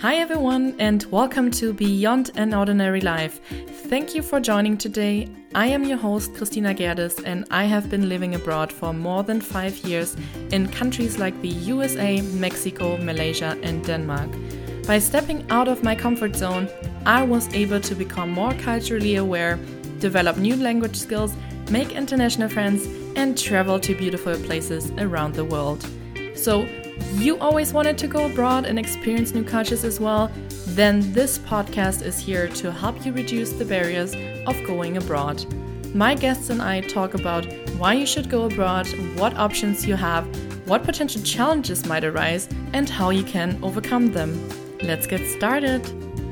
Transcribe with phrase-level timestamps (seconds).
[0.00, 3.38] Hi, everyone, and welcome to Beyond an Ordinary Life.
[3.90, 5.28] Thank you for joining today.
[5.54, 9.42] I am your host, Christina Gerdes, and I have been living abroad for more than
[9.42, 10.16] five years
[10.52, 14.30] in countries like the USA, Mexico, Malaysia, and Denmark.
[14.86, 16.70] By stepping out of my comfort zone,
[17.04, 19.58] I was able to become more culturally aware,
[19.98, 21.34] develop new language skills,
[21.70, 22.86] make international friends,
[23.16, 25.86] and travel to beautiful places around the world.
[26.34, 26.66] So,
[27.14, 30.30] you always wanted to go abroad and experience new cultures as well?
[30.68, 34.14] Then this podcast is here to help you reduce the barriers
[34.46, 35.44] of going abroad.
[35.94, 38.86] My guests and I talk about why you should go abroad,
[39.18, 40.24] what options you have,
[40.68, 44.48] what potential challenges might arise, and how you can overcome them.
[44.82, 45.84] Let's get started.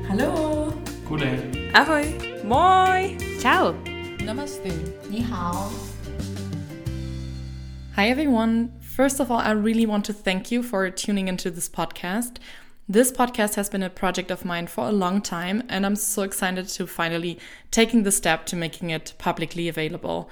[0.07, 0.71] Hello.
[1.09, 1.71] Goddag.
[1.73, 2.41] Ahoy.
[2.43, 3.17] Moi.
[3.39, 3.73] Ciao.
[4.19, 4.71] Namaste.
[5.09, 5.69] Ni hao.
[7.95, 8.71] Hi, everyone.
[8.99, 12.35] First of all, I really want to thank you for tuning into this podcast.
[12.89, 16.23] This podcast has been a project of mine for a long time, and I'm so
[16.23, 17.39] excited to finally
[17.71, 20.29] taking the step to making it publicly available.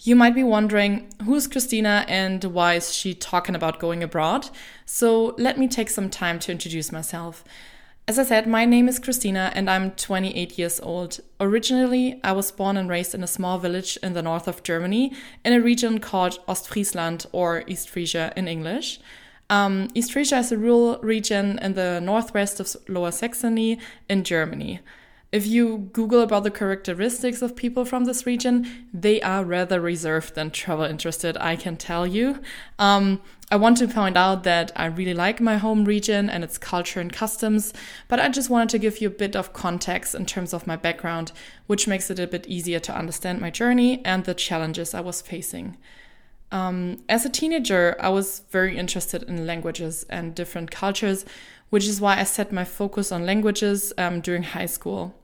[0.00, 4.50] You might be wondering who's Christina and why is she talking about going abroad?
[4.84, 7.44] So let me take some time to introduce myself.
[8.08, 11.20] As I said, my name is Christina and I'm 28 years old.
[11.40, 15.12] Originally, I was born and raised in a small village in the north of Germany
[15.44, 18.98] in a region called Ostfriesland or East Frisia in English.
[19.50, 24.80] Um, East Frisia is a rural region in the northwest of Lower Saxony in Germany.
[25.30, 30.38] If you Google about the characteristics of people from this region, they are rather reserved
[30.38, 32.40] and travel interested, I can tell you.
[32.78, 36.56] Um, I want to point out that I really like my home region and its
[36.56, 37.74] culture and customs,
[38.08, 40.76] but I just wanted to give you a bit of context in terms of my
[40.76, 41.32] background,
[41.66, 45.20] which makes it a bit easier to understand my journey and the challenges I was
[45.20, 45.76] facing.
[46.50, 51.26] Um, as a teenager, I was very interested in languages and different cultures,
[51.70, 55.14] which is why I set my focus on languages um, during high school.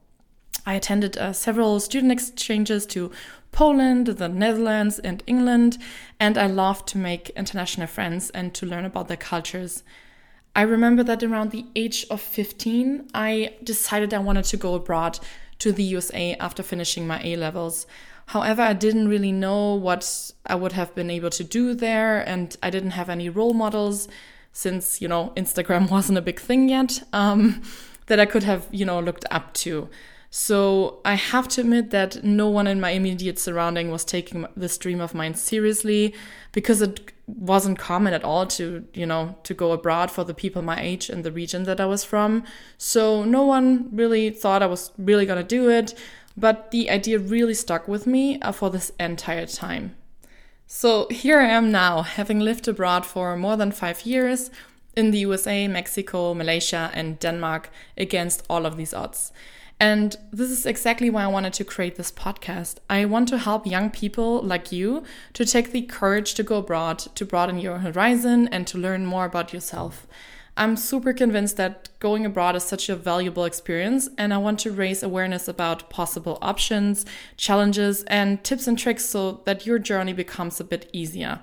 [0.66, 3.10] I attended uh, several student exchanges to
[3.52, 5.78] Poland, the Netherlands, and England,
[6.18, 9.84] and I loved to make international friends and to learn about their cultures.
[10.56, 15.18] I remember that around the age of 15, I decided I wanted to go abroad
[15.58, 17.86] to the USA after finishing my A levels.
[18.26, 22.56] However, I didn't really know what I would have been able to do there, and
[22.62, 24.08] I didn't have any role models
[24.54, 27.60] since, you know, Instagram wasn't a big thing yet um,
[28.06, 29.90] that I could have, you know, looked up to.
[30.30, 34.76] So I have to admit that no one in my immediate surrounding was taking this
[34.78, 36.12] dream of mine seriously
[36.50, 40.60] because it wasn't common at all to, you know, to go abroad for the people
[40.60, 42.42] my age in the region that I was from.
[42.78, 45.94] So no one really thought I was really going to do it,
[46.36, 49.94] but the idea really stuck with me uh, for this entire time.
[50.66, 54.50] So here I am now, having lived abroad for more than five years
[54.96, 59.32] in the USA, Mexico, Malaysia, and Denmark against all of these odds.
[59.80, 62.76] And this is exactly why I wanted to create this podcast.
[62.88, 65.02] I want to help young people like you
[65.34, 69.24] to take the courage to go abroad, to broaden your horizon, and to learn more
[69.24, 70.06] about yourself.
[70.56, 74.70] I'm super convinced that going abroad is such a valuable experience, and I want to
[74.70, 77.04] raise awareness about possible options,
[77.36, 81.40] challenges, and tips and tricks so that your journey becomes a bit easier.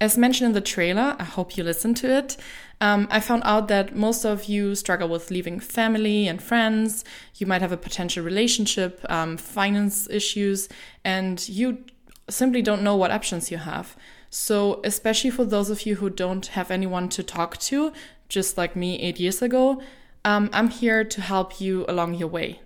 [0.00, 2.36] As mentioned in the trailer, I hope you listened to it.
[2.80, 7.04] Um, I found out that most of you struggle with leaving family and friends.
[7.36, 10.68] You might have a potential relationship, um, finance issues,
[11.04, 11.84] and you
[12.28, 13.96] simply don't know what options you have.
[14.28, 17.92] So, especially for those of you who don't have anyone to talk to,
[18.28, 19.82] just like me eight years ago,
[20.24, 22.60] um, I'm here to help you along your way.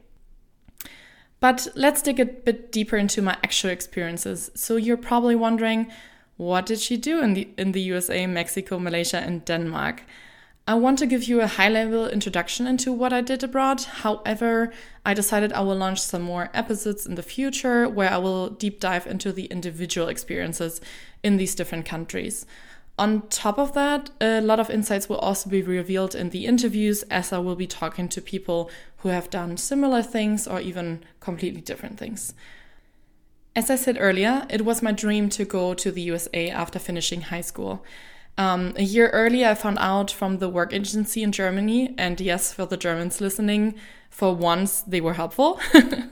[1.40, 4.50] But let's dig a bit deeper into my actual experiences.
[4.54, 5.90] So, you're probably wondering,
[6.36, 10.02] what did she do in the in the USA, Mexico, Malaysia, and Denmark?
[10.68, 13.80] I want to give you a high level introduction into what I did abroad.
[13.80, 14.70] However,
[15.02, 18.78] I decided I will launch some more episodes in the future where I will deep
[18.78, 20.82] dive into the individual experiences
[21.22, 22.44] in these different countries.
[22.98, 27.04] On top of that, a lot of insights will also be revealed in the interviews
[27.04, 31.60] as I will be talking to people who have done similar things or even completely
[31.60, 32.34] different things.
[33.54, 37.22] As I said earlier, it was my dream to go to the USA after finishing
[37.22, 37.84] high school.
[38.36, 42.52] Um, a year earlier, I found out from the work agency in Germany, and yes,
[42.52, 43.74] for the Germans listening,
[44.10, 45.60] for once they were helpful,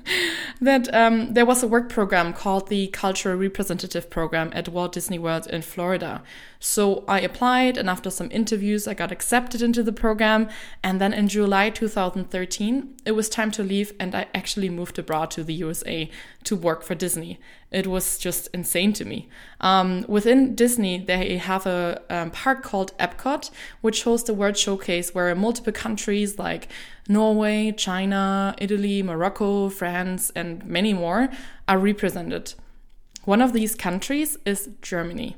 [0.61, 5.19] that um, there was a work program called the Cultural Representative Program at Walt Disney
[5.19, 6.23] World in Florida.
[6.59, 10.49] So I applied, and after some interviews, I got accepted into the program.
[10.83, 15.31] And then in July 2013, it was time to leave, and I actually moved abroad
[15.33, 16.11] to the USA
[16.45, 17.39] to work for Disney.
[17.71, 19.29] It was just insane to me.
[19.61, 23.51] Um, within Disney, they have a um, park called Epcot,
[23.81, 26.69] which hosts a World Showcase where multiple countries like
[27.09, 31.29] Norway, China, Italy, Morocco, France, and many more
[31.69, 32.55] are represented.
[33.25, 35.37] One of these countries is Germany.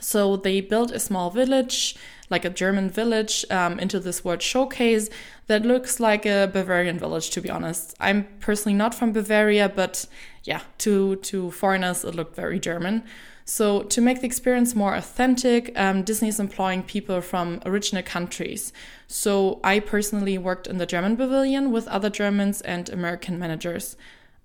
[0.00, 1.96] So they built a small village,
[2.30, 5.10] like a German village, um, into this world showcase
[5.46, 7.94] that looks like a Bavarian village, to be honest.
[8.00, 10.06] I'm personally not from Bavaria, but
[10.44, 13.04] yeah, to, to foreigners, it looked very German.
[13.52, 18.72] So, to make the experience more authentic, um, Disney is employing people from original countries.
[19.08, 23.96] So, I personally worked in the German pavilion with other Germans and American managers.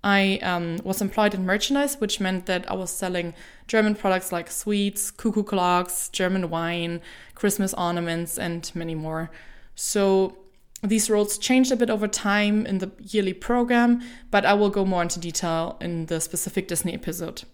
[0.02, 3.32] I um, was employed in merchandise, which meant that I was selling
[3.68, 7.00] German products like sweets, cuckoo clocks, German wine,
[7.36, 9.30] Christmas ornaments, and many more.
[9.76, 10.36] So
[10.82, 14.02] these roles changed a bit over time in the yearly program,
[14.32, 17.44] but I will go more into detail in the specific Disney episode.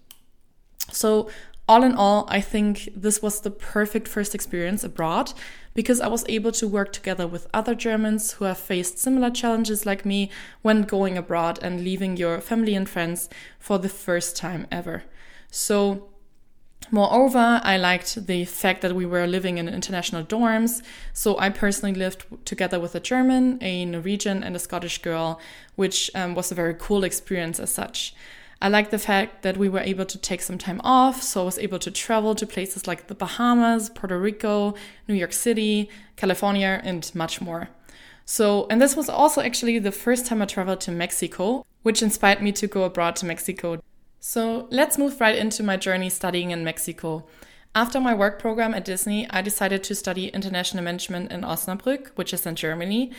[0.90, 1.28] So
[1.68, 5.32] all in all, I think this was the perfect first experience abroad
[5.74, 9.86] because I was able to work together with other Germans who have faced similar challenges
[9.86, 10.30] like me
[10.60, 15.04] when going abroad and leaving your family and friends for the first time ever.
[15.50, 16.08] So,
[16.90, 20.82] Moreover, I liked the fact that we were living in international dorms.
[21.12, 25.40] So I personally lived together with a German, a Norwegian, and a Scottish girl,
[25.76, 28.14] which um, was a very cool experience as such.
[28.62, 31.44] I like the fact that we were able to take some time off, so I
[31.44, 34.74] was able to travel to places like the Bahamas, Puerto Rico,
[35.08, 37.70] New York City, California, and much more.
[38.24, 42.40] So, and this was also actually the first time I traveled to Mexico, which inspired
[42.40, 43.82] me to go abroad to Mexico.
[44.20, 47.26] So, let's move right into my journey studying in Mexico.
[47.74, 52.32] After my work program at Disney, I decided to study international management in Osnabrück, which
[52.32, 53.10] is in Germany,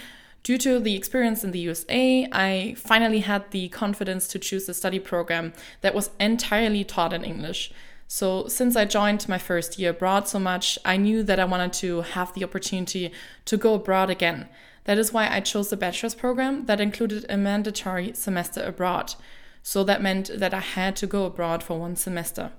[0.44, 4.74] Due to the experience in the USA, I finally had the confidence to choose a
[4.74, 7.72] study program that was entirely taught in English.
[8.10, 11.72] So, since I joined my first year abroad so much, I knew that I wanted
[11.74, 13.12] to have the opportunity
[13.45, 14.50] to go abroad again.
[14.84, 19.16] That is why I chose a bachelor's program that included a mandatory semester abroad.
[19.63, 22.51] So, that meant that I had to go abroad for one semester.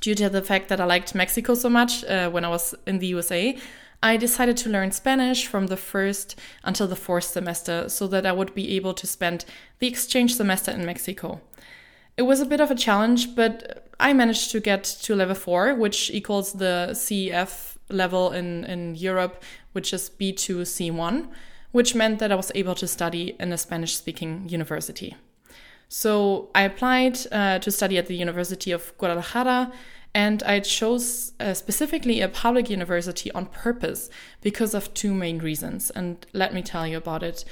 [0.00, 2.98] Due to the fact that I liked Mexico so much uh, when I was in
[2.98, 3.58] the USA,
[4.02, 8.32] I decided to learn Spanish from the first until the fourth semester so that I
[8.32, 9.44] would be able to spend
[9.80, 11.40] the exchange semester in Mexico.
[12.16, 15.74] It was a bit of a challenge, but I managed to get to level four,
[15.74, 19.42] which equals the CEF level in, in Europe,
[19.72, 21.28] which is B2 C1,
[21.72, 25.16] which meant that I was able to study in a Spanish speaking university.
[25.88, 29.72] So I applied uh, to study at the University of Guadalajara
[30.18, 34.10] and I chose uh, specifically a public university on purpose
[34.40, 35.90] because of two main reasons.
[35.90, 37.44] And let me tell you about it.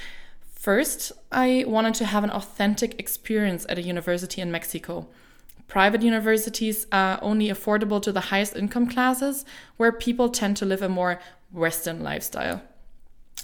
[0.53, 5.07] First, I wanted to have an authentic experience at a university in Mexico.
[5.69, 9.45] Private universities are only affordable to the highest income classes,
[9.77, 11.21] where people tend to live a more
[11.53, 12.63] Western lifestyle.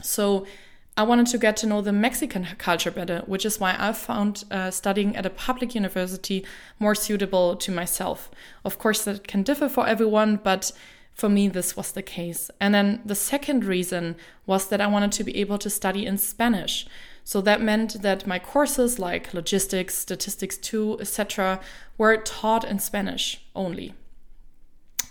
[0.03, 0.47] So,
[0.95, 4.45] I wanted to get to know the Mexican culture better, which is why I found
[4.51, 6.45] uh, studying at a public university
[6.79, 8.31] more suitable to myself.
[8.63, 10.71] Of course, that can differ for everyone, but
[11.15, 12.51] for me, this was the case.
[12.61, 16.19] And then the second reason was that I wanted to be able to study in
[16.19, 16.87] Spanish.
[17.25, 21.61] So that meant that my courses like logistics, statistics 2, etc.,
[21.97, 23.95] were taught in Spanish only.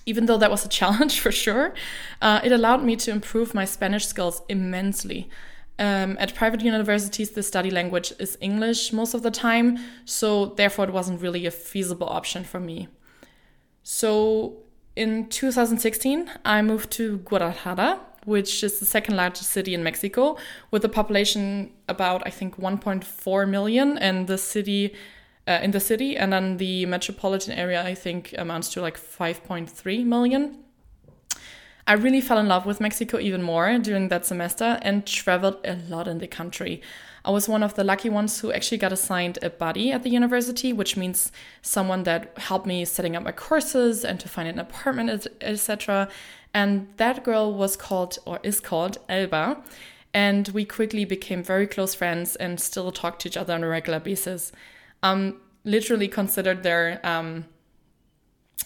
[0.06, 1.74] Even though that was a challenge for sure,
[2.22, 5.28] uh, it allowed me to improve my Spanish skills immensely.
[5.82, 10.86] Um, at private universities, the study language is English most of the time, so therefore
[10.86, 12.88] it wasn't really a feasible option for me.
[13.82, 14.58] So
[14.96, 20.38] in 2016, I moved to Guadalajara, which is the second largest city in Mexico,
[20.70, 24.94] with a population about I think 1.4 million, and the city
[25.48, 30.06] uh, in the city, and then the metropolitan area I think amounts to like 5.3
[30.06, 30.60] million.
[31.92, 35.76] I really fell in love with Mexico even more during that semester and traveled a
[35.90, 36.82] lot in the country.
[37.26, 40.10] I was one of the lucky ones who actually got assigned a buddy at the
[40.10, 44.58] university, which means someone that helped me setting up my courses and to find an
[44.58, 46.08] apartment, etc.
[46.54, 49.62] And that girl was called or is called Elba.
[50.14, 53.68] And we quickly became very close friends and still talk to each other on a
[53.68, 54.54] regular basis.
[55.04, 57.48] Um, literally considered their um,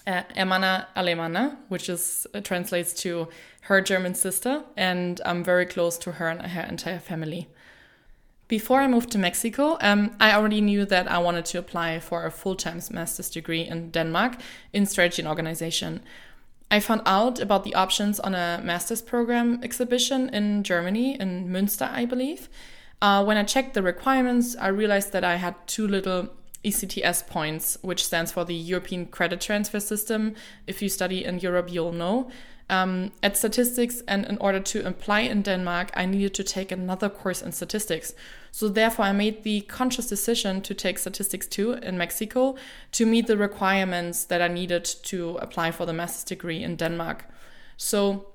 [0.07, 3.27] uh, Hermana Alemana, which is uh, translates to
[3.61, 7.47] her German sister, and I'm very close to her and her entire family.
[8.47, 12.25] Before I moved to Mexico, um, I already knew that I wanted to apply for
[12.25, 14.35] a full time master's degree in Denmark
[14.71, 16.01] in strategy and organization.
[16.69, 21.89] I found out about the options on a master's program exhibition in Germany, in Münster,
[21.91, 22.49] I believe.
[23.01, 26.29] Uh, when I checked the requirements, I realized that I had too little
[26.65, 30.35] ECTS points, which stands for the European Credit Transfer System.
[30.67, 32.29] If you study in Europe, you'll know.
[32.67, 37.09] Um, at statistics, and in order to apply in Denmark, I needed to take another
[37.09, 38.13] course in statistics.
[38.51, 42.55] So, therefore, I made the conscious decision to take statistics 2 in Mexico
[42.93, 47.25] to meet the requirements that I needed to apply for the master's degree in Denmark.
[47.77, 48.33] So,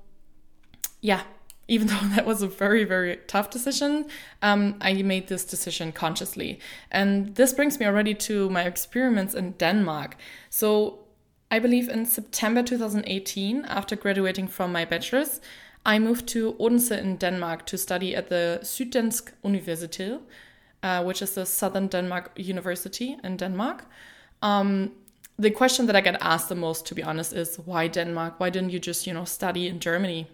[1.01, 1.23] yeah,
[1.71, 4.07] even though that was a very, very tough decision,
[4.41, 6.59] um, I made this decision consciously.
[6.91, 10.17] And this brings me already to my experiments in Denmark.
[10.49, 10.99] So,
[11.49, 15.41] I believe in September 2018, after graduating from my bachelor's,
[15.85, 20.21] I moved to Odense in Denmark to study at the Syddansk Universitet,
[20.83, 23.85] uh, which is the Southern Denmark University in Denmark.
[24.41, 24.91] Um,
[25.37, 28.39] the question that I get asked the most, to be honest, is why Denmark?
[28.39, 30.27] Why didn't you just, you know, study in Germany?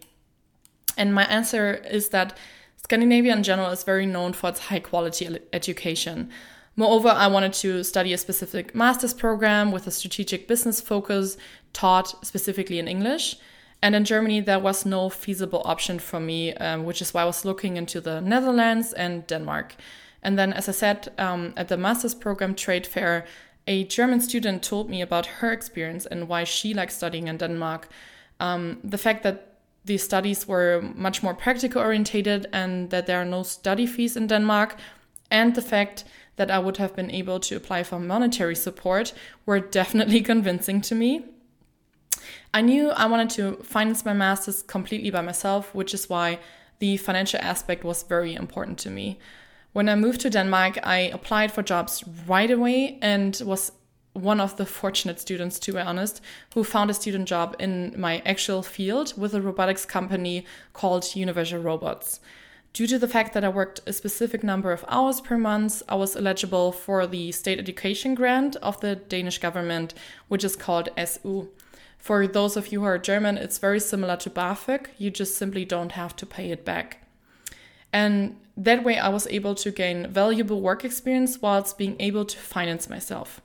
[0.95, 2.37] And my answer is that
[2.77, 6.29] Scandinavia in general is very known for its high quality education.
[6.75, 11.35] Moreover, I wanted to study a specific master's program with a strategic business focus
[11.73, 13.37] taught specifically in English.
[13.81, 17.25] And in Germany, there was no feasible option for me, um, which is why I
[17.25, 19.75] was looking into the Netherlands and Denmark.
[20.23, 23.25] And then, as I said, um, at the master's program trade fair,
[23.67, 27.89] a German student told me about her experience and why she liked studying in Denmark.
[28.39, 29.56] Um, the fact that
[29.87, 34.27] these studies were much more practical orientated and that there are no study fees in
[34.27, 34.75] Denmark,
[35.31, 36.03] and the fact
[36.35, 39.13] that I would have been able to apply for monetary support
[39.45, 41.25] were definitely convincing to me.
[42.53, 46.39] I knew I wanted to finance my master's completely by myself, which is why
[46.79, 49.19] the financial aspect was very important to me.
[49.73, 53.71] When I moved to Denmark, I applied for jobs right away and was
[54.17, 56.21] one of the fortunate students, to be honest,
[56.53, 61.59] who found a student job in my actual field with a robotics company called Universal
[61.59, 62.19] Robots.
[62.73, 65.95] Due to the fact that I worked a specific number of hours per month, I
[65.95, 69.93] was eligible for the state education grant of the Danish government,
[70.27, 71.49] which is called SU.
[71.97, 74.87] For those of you who are German, it's very similar to BAföG.
[74.97, 77.03] You just simply don't have to pay it back.
[77.91, 82.37] And that way, I was able to gain valuable work experience whilst being able to
[82.37, 83.41] finance myself.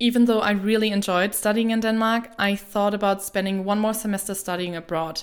[0.00, 4.34] Even though I really enjoyed studying in Denmark, I thought about spending one more semester
[4.34, 5.22] studying abroad.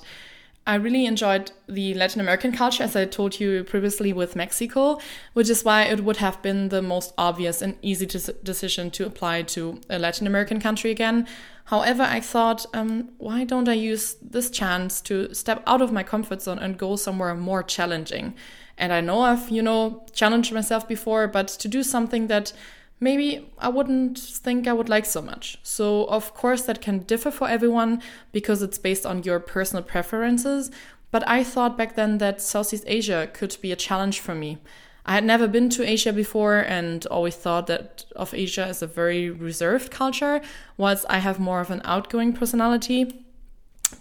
[0.66, 5.00] I really enjoyed the Latin American culture, as I told you previously with Mexico,
[5.34, 9.42] which is why it would have been the most obvious and easy decision to apply
[9.44, 11.28] to a Latin American country again.
[11.66, 16.04] However, I thought, um, why don't I use this chance to step out of my
[16.04, 18.36] comfort zone and go somewhere more challenging?
[18.78, 22.54] And I know I've, you know, challenged myself before, but to do something that
[23.02, 25.58] maybe I wouldn't think I would like so much.
[25.64, 30.72] So, of course, that can differ for everyone because it's based on your personal preferences.
[31.10, 34.60] But I thought back then that Southeast Asia could be a challenge for me.
[35.04, 38.88] I had never been to Asia before and always thought that of Asia as a
[38.88, 40.42] very reserved culture,
[40.78, 43.26] whilst I have more of an outgoing personality.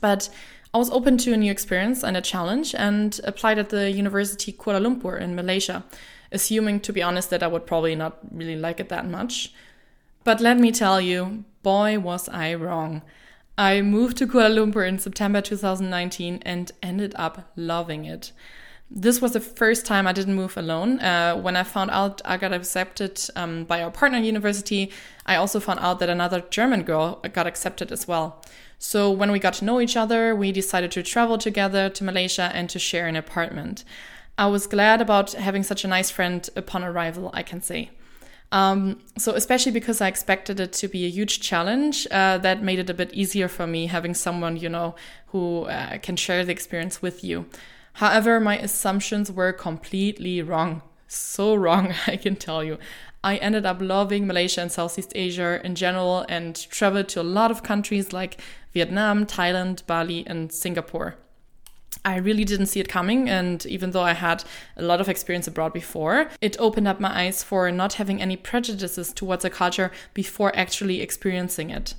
[0.02, 0.28] But
[0.74, 4.52] I was open to a new experience and a challenge and applied at the University
[4.52, 5.84] Kuala Lumpur in Malaysia
[6.32, 9.52] assuming, to be honest, that I would probably not really like it that much.
[10.24, 13.02] But let me tell you, boy, was I wrong.
[13.56, 18.32] I moved to Kuala Lumpur in September 2019 and ended up loving it.
[18.90, 20.98] This was the first time I didn't move alone.
[20.98, 24.90] Uh, when I found out I got accepted um, by our partner university,
[25.26, 28.42] I also found out that another German girl got accepted as well.
[28.78, 32.50] So when we got to know each other, we decided to travel together to Malaysia
[32.52, 33.84] and to share an apartment.
[34.40, 37.90] I was glad about having such a nice friend upon arrival, I can say.
[38.50, 42.78] Um, so, especially because I expected it to be a huge challenge, uh, that made
[42.78, 44.94] it a bit easier for me having someone, you know,
[45.26, 47.44] who uh, can share the experience with you.
[47.92, 50.80] However, my assumptions were completely wrong.
[51.06, 52.78] So wrong, I can tell you.
[53.22, 57.50] I ended up loving Malaysia and Southeast Asia in general and traveled to a lot
[57.50, 58.40] of countries like
[58.72, 61.18] Vietnam, Thailand, Bali, and Singapore.
[62.04, 63.28] I really didn't see it coming.
[63.28, 64.44] And even though I had
[64.76, 68.36] a lot of experience abroad before, it opened up my eyes for not having any
[68.36, 71.94] prejudices towards a culture before actually experiencing it.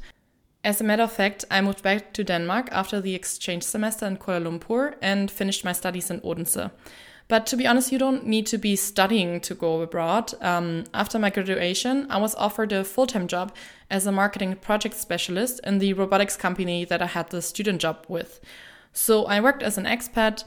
[0.64, 4.18] As a matter of fact, I moved back to Denmark after the exchange semester in
[4.18, 6.70] Kuala Lumpur and finished my studies in Odense.
[7.28, 10.34] But to be honest, you don't need to be studying to go abroad.
[10.42, 13.56] Um, after my graduation, I was offered a full time job
[13.90, 18.06] as a marketing project specialist in the robotics company that I had the student job
[18.08, 18.42] with.
[18.94, 20.44] So I worked as an expat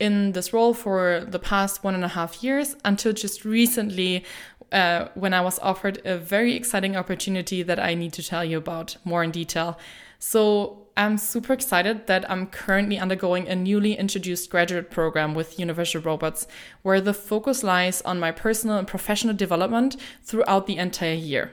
[0.00, 4.24] in this role for the past one and a half years until just recently
[4.72, 8.58] uh, when I was offered a very exciting opportunity that I need to tell you
[8.58, 9.78] about more in detail.
[10.18, 16.02] So I'm super excited that I'm currently undergoing a newly introduced graduate program with Universal
[16.02, 16.46] Robots,
[16.82, 21.52] where the focus lies on my personal and professional development throughout the entire year.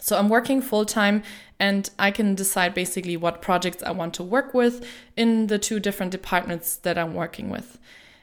[0.00, 1.22] So I'm working full time
[1.64, 5.80] and I can decide basically what projects I want to work with in the two
[5.80, 7.78] different departments that I'm working with.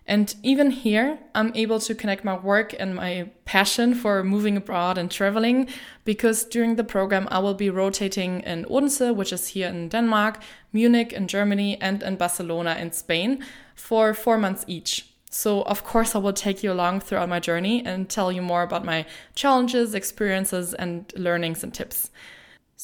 [0.05, 5.00] And even here, I'm able to connect my work and my passion for moving abroad
[5.00, 5.69] and traveling
[6.05, 10.36] because during the program, I will be rotating in Odense, which is here in Denmark,
[10.71, 13.43] Munich in Germany, and in Barcelona in Spain
[13.74, 15.07] for four months each.
[15.31, 18.62] So, of course, I will take you along throughout my journey and tell you more
[18.62, 22.12] about my challenges, experiences, and learnings and tips.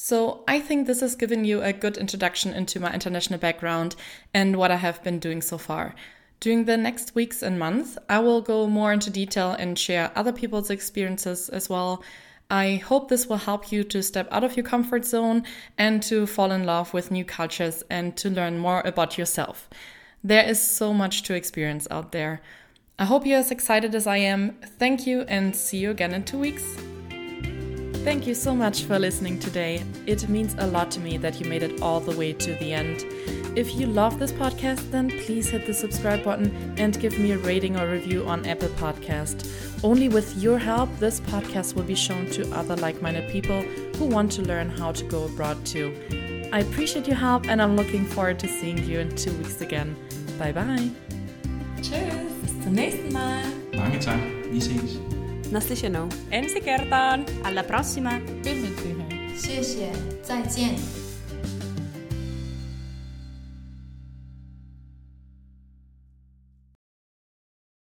[0.00, 3.96] So, I think this has given you a good introduction into my international background
[4.32, 5.96] and what I have been doing so far.
[6.38, 10.32] During the next weeks and months, I will go more into detail and share other
[10.32, 12.04] people's experiences as well.
[12.48, 15.42] I hope this will help you to step out of your comfort zone
[15.76, 19.68] and to fall in love with new cultures and to learn more about yourself.
[20.22, 22.40] There is so much to experience out there.
[23.00, 24.58] I hope you're as excited as I am.
[24.78, 26.64] Thank you and see you again in two weeks.
[28.08, 29.84] Thank you so much for listening today.
[30.06, 32.72] It means a lot to me that you made it all the way to the
[32.72, 33.04] end.
[33.54, 37.38] If you love this podcast, then please hit the subscribe button and give me a
[37.38, 39.46] rating or review on Apple Podcast.
[39.84, 43.60] Only with your help, this podcast will be shown to other like-minded people
[43.98, 45.94] who want to learn how to go abroad too.
[46.50, 49.94] I appreciate your help and I'm looking forward to seeing you in two weeks again.
[50.38, 50.90] Bye bye.
[51.82, 53.44] Tschüss, bis zum nächsten Mal.
[53.74, 54.18] Mange tak.
[54.50, 55.17] Vi ses.
[55.51, 56.07] Naslyšenou.
[56.31, 57.25] Ensi kertaan!
[57.43, 58.21] Alla prossima.
[59.35, 59.89] 谢谢，
[60.21, 60.96] 再见。